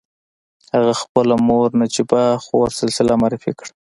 هغه 0.73 0.93
خپله 1.01 1.35
مور 1.47 1.67
نجيبه 1.81 2.21
خور 2.45 2.67
سلسله 2.81 3.13
معرفي 3.21 3.51
کړه. 3.59 3.71